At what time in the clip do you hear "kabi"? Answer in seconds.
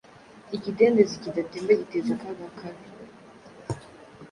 2.59-2.85